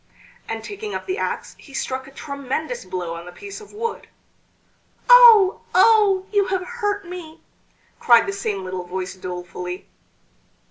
[0.49, 4.07] And taking up the axe he struck a tremendous blow on the piece of wood.
[5.07, 5.61] "Oh!
[5.75, 6.25] oh!
[6.31, 7.43] you have hurt me!"
[7.99, 9.85] cried the same little voice dolefully.